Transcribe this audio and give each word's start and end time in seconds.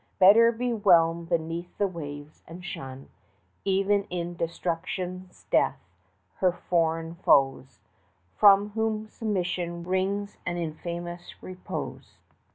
Better 0.17 0.51
be 0.51 0.73
whelmed 0.73 1.29
beneath 1.29 1.77
the 1.77 1.85
waves, 1.85 2.41
and 2.47 2.65
shun, 2.65 3.09
Even 3.65 4.05
in 4.05 4.35
destruction's 4.35 5.43
death, 5.51 5.77
her 6.37 6.51
foreign 6.51 7.13
foes, 7.13 7.81
From 8.35 8.69
whom 8.71 9.05
submission 9.07 9.83
wrings 9.83 10.39
an 10.43 10.57
infamous 10.57 11.35
repose. 11.43 12.17